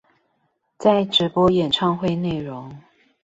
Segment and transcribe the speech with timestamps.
[0.79, 2.75] 在直播演唱會內容